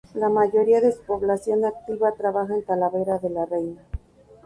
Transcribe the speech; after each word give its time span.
La 0.15 0.29
mayoría 0.29 0.81
de 0.81 0.93
su 0.93 1.03
población 1.03 1.63
activa 1.63 2.13
trabaja 2.13 2.55
en 2.55 2.63
Talavera 2.65 3.19
de 3.19 3.29
la 3.29 3.45
Reina. 3.45 3.83